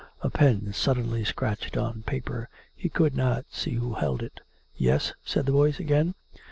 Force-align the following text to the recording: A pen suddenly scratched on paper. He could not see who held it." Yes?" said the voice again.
A 0.21 0.31
pen 0.31 0.73
suddenly 0.73 1.23
scratched 1.23 1.77
on 1.77 2.01
paper. 2.01 2.49
He 2.75 2.89
could 2.89 3.15
not 3.15 3.45
see 3.51 3.75
who 3.75 3.93
held 3.93 4.23
it." 4.23 4.39
Yes?" 4.75 5.13
said 5.23 5.45
the 5.45 5.51
voice 5.51 5.79
again. 5.79 6.15